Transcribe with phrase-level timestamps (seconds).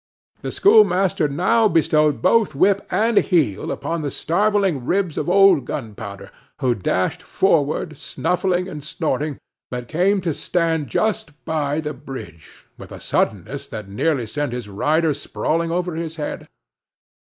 [0.41, 6.31] The schoolmaster now bestowed both whip and heel upon the starveling ribs of old Gunpowder,
[6.57, 9.37] who dashed forward, snuffling and snorting,
[9.69, 14.25] but came to a stand just by the bridge, with a suddenness that had nearly
[14.25, 16.47] sent his rider sprawling over his head.